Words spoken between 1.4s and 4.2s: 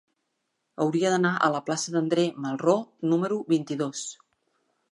la plaça d'André Malraux número vint-i-dos.